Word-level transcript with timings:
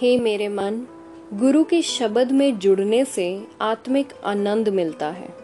हे 0.00 0.18
मेरे 0.18 0.48
मन, 0.48 0.86
गुरु 1.34 1.64
के 1.64 1.82
शब्द 1.82 2.32
में 2.32 2.58
जुड़ने 2.58 3.04
से 3.04 3.46
आत्मिक 3.60 4.08
आनंद 4.24 4.68
मिलता 4.68 5.08
है। 5.10 5.34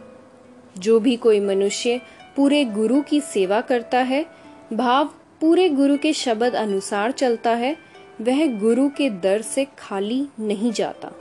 जो 0.79 1.01
भी 1.01 1.17
कोई 1.17 1.41
मनुष्य 1.41 2.01
पूरे 2.37 2.65
गुरु 2.65 3.03
की 3.03 3.21
सेवा 3.21 3.61
करता 3.61 3.99
है, 3.99 4.27
भाव 4.73 5.05
पूरे 5.41 5.69
गुरु 5.69 5.97
के 5.99 6.13
शब्द 6.13 6.55
अनुसार 6.55 7.11
चलता 7.11 7.51
है, 7.51 7.77
वह 8.21 8.59
गुरु 8.59 8.89
के 8.89 9.11
दर 9.11 9.43
से 9.43 9.67
खाली 9.79 10.27
नहीं 10.41 10.73
जाता। 10.73 11.13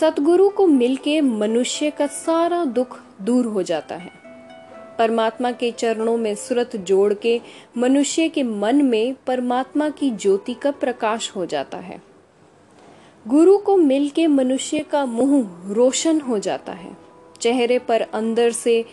सतगुरु 0.00 0.48
को 0.48 0.66
मिलके 0.66 1.20
मनुष्य 1.20 1.90
का 1.90 2.06
सारा 2.06 2.64
दुख 2.64 3.00
दूर 3.22 3.46
हो 3.46 3.62
जाता 3.62 3.96
है। 3.96 4.23
परमात्मा 4.98 5.52
के 5.52 5.70
चरणों 5.70 6.16
में 6.16 6.34
सुरत 6.34 6.76
जोड़ 6.76 7.14
के 7.14 7.40
मनुष्य 7.76 8.28
के 8.28 8.42
मन 8.42 8.82
में 8.82 9.16
परमात्मा 9.26 9.88
की 9.88 10.10
ज्योति 10.10 10.54
का 10.54 10.70
प्रकाश 10.70 11.32
हो 11.36 11.46
जाता 11.46 11.78
है। 11.78 12.02
गुरु 13.28 13.58
को 13.58 13.76
मिलके 13.76 14.26
मनुष्य 14.26 14.78
का 14.78 15.06
मुँह 15.06 15.50
रोशन 15.74 16.20
हो 16.20 16.38
जाता 16.38 16.72
है। 16.72 16.96
चेहरे 17.40 17.78
पर 17.78 18.00
अंदर 18.00 18.50
से 18.50 18.84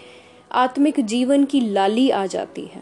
आत्मिक 0.52 1.00
जीवन 1.00 1.46
की 1.46 1.62
लाली 1.62 2.10
आ 2.10 2.26
जाती 2.26 2.62
है। 2.62 2.82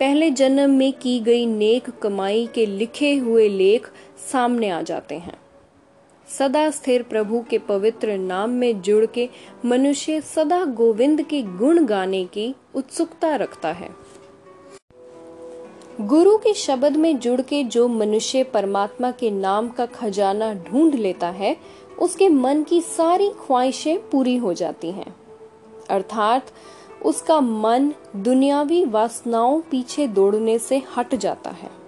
पहले 0.00 0.30
जन्म 0.30 0.70
में 0.70 0.92
की 0.92 1.20
गई 1.20 1.46
नेक 1.46 1.90
कमाई 1.90 2.48
के 2.54 2.66
लिखे 2.66 3.14
हुए 3.14 3.48
लेख 3.48 3.90
सामने 4.32 4.68
आ 4.68 4.82
जाते 4.82 5.14
हैं। 5.14 5.45
सदा 6.28 6.70
स्थिर 6.70 7.02
प्रभु 7.02 7.44
के 7.50 7.58
पवित्र 7.58 8.18
नाम 8.18 8.50
में 8.50 8.82
जुड़ 8.82 9.06
के 9.06 9.28
मनुष्य 9.64 10.20
सदा 10.20 10.64
गोविंद 10.64 11.22
के 11.22 11.42
गुण 11.42 11.84
गाने 11.84 12.24
की 12.24 12.54
उत्सुकता 12.74 13.36
रखता 13.36 13.68
है। 13.68 13.88
गुरु 16.00 16.36
के 16.36 16.54
शब्द 16.54 16.96
में 16.96 17.18
जुड़ 17.18 17.40
के 17.40 17.64
जो 17.64 17.88
मनुष्य 17.88 18.44
परमात्मा 18.44 19.10
के 19.10 19.30
नाम 19.30 19.68
का 19.68 19.86
खजाना 19.86 20.54
ढूंढ 20.54 20.94
लेता 20.94 21.28
है, 21.28 21.56
उसके 21.98 22.28
मन 22.28 22.62
की 22.62 22.80
सारी 22.80 23.28
ख्वाहिशें 23.28 24.10
पूरी 24.10 24.36
हो 24.36 24.52
जाती 24.52 24.90
हैं। 24.90 25.16
अर्थात, 25.90 26.46
उसका 27.04 27.40
मन 27.40 27.92
दुनियावी 28.16 28.84
वासनाओं 28.84 29.60
पीछे 29.60 30.06
दौड़ने 30.06 30.58
से 30.58 30.82
हट 30.96 31.14
जाता 31.14 31.50
है। 31.50 31.85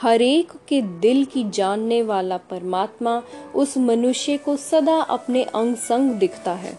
हरेक 0.00 0.52
के 0.68 0.82
दिल 0.82 1.24
की 1.24 1.50
जानने 1.50 2.02
वाला 2.02 2.36
परमात्मा 2.36 3.22
उस 3.54 3.78
मनुष्य 3.78 4.36
को 4.36 4.56
सदा 4.56 4.96
अपने 4.96 5.44
अंग 5.44 5.76
संग 5.76 6.12
दिखता 6.12 6.52
है। 6.52 6.78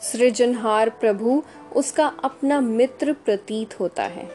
सृजनहार 0.00 0.90
प्रभु 0.90 1.42
उसका 1.76 2.06
अपना 2.24 2.60
मित्र 2.60 3.12
प्रतीत 3.12 3.80
होता 3.80 4.02
है। 4.02 4.30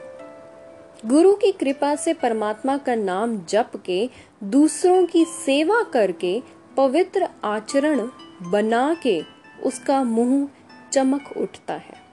गुरु 1.05 1.33
की 1.33 1.51
कृपा 1.51 1.95
से 1.95 2.13
परमात्मा 2.13 2.77
का 2.77 2.95
नाम 2.95 3.45
जप 3.49 3.71
के, 3.85 4.09
दूसरों 4.43 5.05
की 5.05 5.25
सेवा 5.25 5.83
करके, 5.83 6.43
पवित्र 6.77 7.27
आचरण 7.43 8.09
बना 8.41 8.93
के 9.03 9.23
उसका 9.63 10.03
मुँह 10.03 10.49
चमक 10.91 11.37
उठता 11.37 11.73
है। 11.73 12.05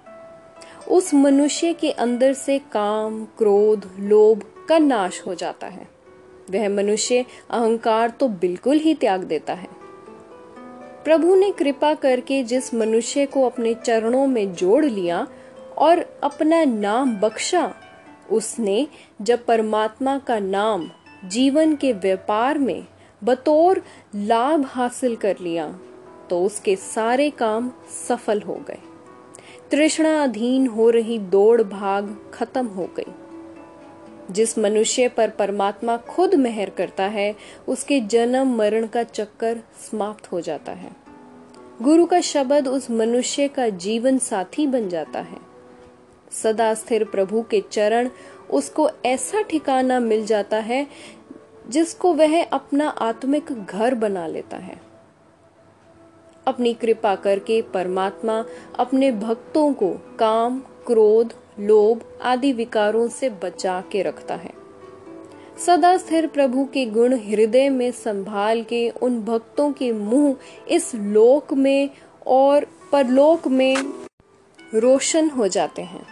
उस 0.88 1.14
मनुष्य 1.14 1.72
के 1.72 1.90
अंदर 1.90 2.32
से 2.32 2.58
काम, 2.58 3.24
क्रोध, 3.24 3.90
लोभ 3.98 4.42
का 4.72 4.78
नाश 4.78 5.22
हो 5.26 5.34
जाता 5.34 5.66
है। 5.66 5.86
वह 6.50 6.68
मनुष्य 6.68 7.24
अहंकार 7.50 8.10
तो 8.10 8.28
बिल्कुल 8.28 8.78
ही 8.78 8.94
त्याग 8.94 9.24
देता 9.24 9.54
है। 9.54 9.68
प्रभु 11.04 11.34
ने 11.34 11.50
कृपा 11.50 11.92
करके 11.94 12.42
जिस 12.44 12.72
मनुष्य 12.74 13.26
को 13.26 13.44
अपने 13.46 13.74
चरणों 13.74 14.26
में 14.26 14.52
जोड़ 14.54 14.84
लिया 14.84 15.26
और 15.78 16.04
अपना 16.22 16.64
नाम 16.64 17.16
बख्शा, 17.16 17.72
उसने 18.30 18.86
जब 19.22 19.44
परमात्मा 19.44 20.18
का 20.18 20.38
नाम 20.38 20.90
जीवन 21.24 21.74
के 21.76 21.92
व्यापार 21.92 22.58
में 22.58 22.86
बतौर 23.22 23.82
लाभ 24.14 24.64
हासिल 24.66 25.16
कर 25.16 25.36
लिया 25.40 25.66
तो 26.30 26.44
उसके 26.44 26.76
सारे 26.76 27.30
काम 27.30 27.70
सफल 28.08 28.40
हो 28.40 28.54
गए। 28.68 28.78
तृष्णा 29.70 30.22
अधीन 30.22 30.66
हो 30.66 30.90
रही 30.90 31.18
दौड़ 31.18 31.62
भाग 31.62 32.16
खत्म 32.34 32.66
हो 32.66 32.88
गई। 32.96 33.12
जिस 34.32 34.58
मनुष्य 34.58 35.08
पर 35.08 35.30
परमात्मा 35.30 35.96
खुद 35.96 36.34
मेहर 36.34 36.70
करता 36.70 37.04
है, 37.04 37.34
उसके 37.68 38.00
जन्म 38.00 38.56
मरण 38.56 38.86
का 38.86 39.02
चक्कर 39.02 39.58
समाप्त 39.90 40.32
हो 40.32 40.40
जाता 40.40 40.72
है। 40.72 40.90
गुरु 41.82 42.06
का 42.06 42.20
शब्द 42.20 42.68
उस 42.68 42.90
मनुष्य 42.90 43.48
का 43.48 43.68
जीवन 43.68 44.18
साथी 44.18 44.66
बन 44.66 44.88
जाता 44.88 45.20
है। 45.20 45.38
सदा 46.32 46.74
स्थिर 46.74 47.04
प्रभु 47.04 47.42
के 47.42 47.62
चरण 47.70 48.08
उसको 48.50 48.90
ऐसा 49.06 49.42
ठिकाना 49.42 50.00
मिल 50.00 50.26
जाता 50.26 50.56
है 50.56 50.86
जिसको 51.68 52.12
वह 52.14 52.44
अपना 52.44 52.88
आत्मिक 52.88 53.52
घर 53.52 53.94
बना 53.94 54.26
लेता 54.26 54.56
है। 54.56 54.91
अपनी 56.46 56.74
कृपा 56.74 57.14
करके 57.14 57.62
परमात्मा 57.62 58.44
अपने 58.78 59.12
भक्तों 59.12 59.72
को 59.72 59.90
काम, 60.18 60.60
क्रोध, 60.86 61.34
लोभ 61.60 62.00
आदि 62.22 62.52
विकारों 62.52 63.08
से 63.08 63.30
बचा 63.30 63.84
के 63.92 64.02
रखता 64.02 64.34
है। 64.34 64.52
सदा 65.66 65.96
स्थिर 65.96 66.26
प्रभु 66.26 66.64
के 66.64 66.86
गुण 66.86 67.14
हृदय 67.14 67.68
में 67.68 67.90
संभाल 67.90 68.62
के 68.62 68.88
उन 68.90 69.20
भक्तों 69.22 69.72
के 69.72 69.92
मुँह 69.92 70.36
इस 70.68 70.94
लोक 70.94 71.52
में 71.52 71.90
और 72.26 72.66
परलोक 72.92 73.48
में 73.48 73.76
रोशन 74.74 75.28
हो 75.28 75.48
जाते 75.48 75.82
हैं। 75.82 76.06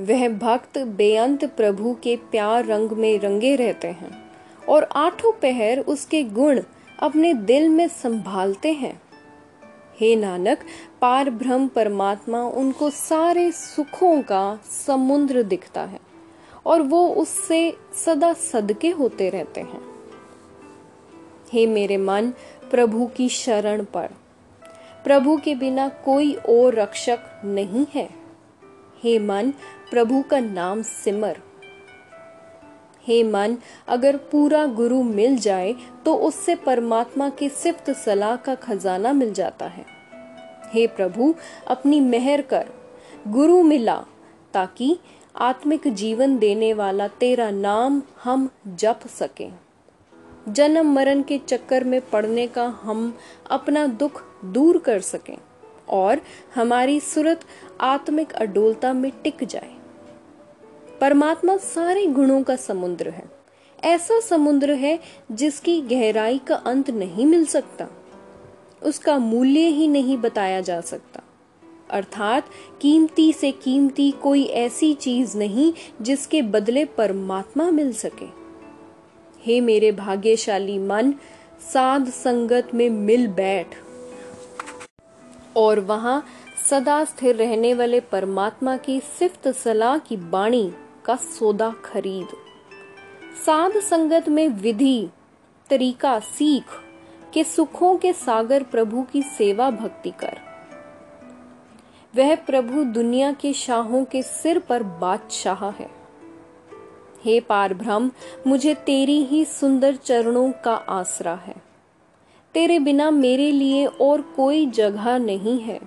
वह 0.00 0.28
भक्त 0.28 0.78
बेअंत 0.78 1.44
प्रभु 1.44 1.96
के 2.02 2.16
प्यार 2.16 2.64
रंग 2.64 2.90
में 2.90 3.18
रंगे 3.18 3.56
रहते 3.56 3.88
हैं 3.88 4.32
और 4.68 4.88
आठों 4.96 5.32
पहर 5.32 5.78
उसके 5.78 6.22
गुण 6.22 6.60
अपने 6.98 7.34
दिल 7.34 7.68
में 7.68 7.88
संभालते 7.88 8.72
हैं। 8.72 9.02
हे 10.00 10.16
नानक, 10.16 10.58
पार 11.00 11.30
ब्रह्म 11.30 11.68
परमात्मा 11.68 12.42
उनको 12.42 12.90
सारे 12.90 13.52
सुखों 13.52 14.22
का 14.22 14.58
समुद्र 14.86 15.42
दिखता 15.42 15.82
है 15.82 16.00
और 16.66 16.82
वो 16.82 17.08
उससे 17.08 17.76
सदा 18.06 18.32
सदके 18.32 18.90
होते 18.90 19.30
रहते 19.30 19.60
हैं। 19.60 19.80
हे 21.52 21.66
मेरे 21.66 21.96
मन, 21.96 22.32
प्रभु 22.70 23.06
की 23.06 23.28
शरण 23.28 23.84
पर 23.84 24.08
प्रभु 25.04 25.36
के 25.36 25.54
बिना 25.54 25.88
कोई 25.88 26.34
और 26.34 26.74
रक्षक 26.74 27.18
नहीं 27.44 27.86
है। 27.94 28.10
हे 29.02 29.18
मन, 29.18 29.52
प्रभु 29.90 30.22
का 30.30 30.40
नाम 30.40 30.82
सिमर। 30.82 31.40
हे 33.06 33.22
मन, 33.22 33.56
अगर 33.88 34.16
पूरा 34.16 34.64
गुरु 34.66 35.02
मिल 35.02 35.36
जाए 35.38 35.74
तो 36.04 36.14
उससे 36.18 36.54
परमात्मा 36.56 37.28
की 37.28 37.48
सिफ्त 37.48 37.90
सलाह 37.96 38.36
का 38.36 38.54
खजाना 38.54 39.12
मिल 39.12 39.32
जाता 39.32 39.66
है। 39.66 39.84
हे 40.72 40.86
प्रभु, 40.86 41.34
अपनी 41.66 42.00
मेहर 42.00 42.42
कर। 42.42 42.68
गुरु 43.28 43.62
मिला, 43.62 43.96
ताकि 44.54 44.96
आत्मिक 45.36 45.88
जीवन 45.88 46.36
देने 46.38 46.72
वाला 46.74 47.08
तेरा 47.08 47.50
नाम 47.50 48.02
हम 48.24 48.48
जप 48.66 49.00
सकें। 49.08 49.52
जन्म 50.48 50.92
मरण 50.94 51.22
के 51.22 51.38
चक्कर 51.38 51.84
में 51.84 52.00
पड़ने 52.00 52.46
का 52.46 52.66
हम 52.82 53.16
अपना 53.50 53.86
दुख 53.86 54.22
दूर 54.44 54.78
कर 54.78 55.00
सकें, 55.00 55.36
और 55.88 56.20
हमारी 56.54 57.00
सूरत 57.00 57.40
आत्मिक 57.80 58.32
अडोलता 58.32 58.92
में 58.92 59.10
टिक 59.24 59.44
जाए। 59.44 59.75
परमात्मा 61.00 61.56
सारे 61.56 62.06
गुणों 62.06 62.42
का 62.42 62.56
समुद्र 62.56 63.10
है। 63.10 63.24
ऐसा 63.84 64.20
समुद्र 64.20 64.72
है 64.72 64.98
जिसकी 65.32 65.80
गहराई 65.80 66.38
का 66.38 66.54
अंत 66.54 66.90
नहीं 66.90 67.26
मिल 67.26 67.44
सकता। 67.44 67.86
उसका 68.82 69.18
मूल्य 69.18 69.60
ही 69.60 69.88
नहीं 69.88 70.16
बताया 70.16 70.60
जा 70.60 70.80
सकता। 70.80 71.22
अर्थात 71.90 72.48
कीमती 72.80 73.32
से 73.32 73.52
कीमती 73.52 74.10
कोई 74.10 74.44
ऐसी 74.44 74.94
चीज़ 74.94 75.36
नहीं 75.36 75.72
जिसके 76.02 76.42
बदले 76.42 76.84
परमात्मा 76.84 77.70
मिल 77.70 77.92
सके। 77.92 78.26
हे 79.42 79.60
मेरे 79.60 79.92
भाग्यशाली 79.92 80.78
मन, 80.78 81.12
साध 81.72 82.08
संगत 82.08 82.68
में 82.74 82.90
मिल 82.90 83.26
बैठ। 83.28 83.66
और 85.56 85.80
वहाँ 85.80 86.26
सदा 86.70 87.04
स्थिर 87.04 87.36
रहने 87.36 87.74
वाले 87.74 88.00
परमात्मा 88.00 88.76
की 88.76 89.00
सिफ्त 89.00 89.48
सलाह 89.48 89.98
की 89.98 90.16
बाणी 90.16 90.72
का 91.06 91.16
सौदा 91.16 91.74
खरीद। 91.84 92.28
साध 93.46 93.72
संगत 93.80 94.28
में 94.28 94.48
विधि, 94.48 95.08
तरीका 95.70 96.20
सीख 96.20 96.64
के 97.34 97.44
सुखों 97.44 97.96
के 97.96 98.12
सागर 98.12 98.62
प्रभु 98.62 99.02
की 99.02 99.22
सेवा 99.22 99.70
भक्ति 99.70 100.10
कर। 100.10 100.38
वह 102.16 102.36
प्रभु 102.36 102.84
दुनिया 102.84 103.32
के 103.32 103.52
शाहों 103.52 104.04
के 104.04 104.22
सिर 104.22 104.58
पर 104.58 104.82
बादशाह 104.82 105.70
है। 105.70 105.90
हे 107.24 107.40
पार 107.40 107.74
ब्रह्म 107.74 108.10
मुझे 108.46 108.74
तेरी 108.74 109.24
ही 109.24 109.44
सुंदर 109.44 109.96
चरणों 109.96 110.52
का 110.64 110.74
आसरा 110.74 111.34
है। 111.34 111.54
तेरे 112.54 112.78
बिना 112.78 113.10
मेरे 113.10 113.52
लिए 113.52 113.86
और 113.86 114.20
कोई 114.20 114.66
जगह 114.66 115.18
नहीं 115.18 115.60
है। 115.60 115.80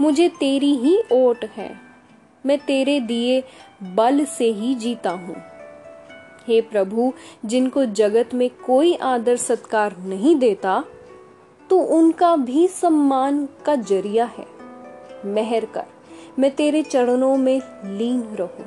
मुझे 0.00 0.28
तेरी 0.28 0.74
ही 0.74 1.02
ओट 1.12 1.44
है। 1.44 1.80
मैं 2.46 2.58
तेरे 2.58 3.00
दिए 3.00 3.44
बल 3.84 4.24
से 4.24 4.50
ही 4.52 4.74
जीता 4.74 5.10
हूँ। 5.10 5.36
हे 6.48 6.60
प्रभु, 6.60 7.12
जिनको 7.44 7.84
जगत 7.84 8.34
में 8.34 8.48
कोई 8.66 8.94
आदर 8.94 9.36
सत्कार 9.36 9.96
नहीं 9.98 10.34
देता 10.36 10.82
तो 11.70 11.78
उनका 11.92 12.34
भी 12.36 12.66
सम्मान 12.68 13.46
का 13.66 13.74
ज़रिया 13.74 14.24
है। 14.38 14.46
मेहर 15.26 15.64
कर, 15.64 15.84
मैं 16.38 16.50
तेरे 16.50 16.82
चरणों 16.82 17.36
में 17.36 17.60
लीन 17.98 18.20
रहूँ। 18.36 18.66